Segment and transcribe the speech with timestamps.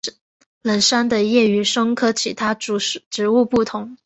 [0.63, 2.79] 冷杉的叶与松科其他属
[3.11, 3.97] 植物不同。